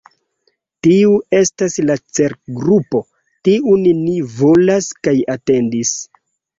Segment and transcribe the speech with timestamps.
[0.87, 3.05] Tiu estas la celgrupo,
[3.47, 5.99] tiun ni volas kaj atendis.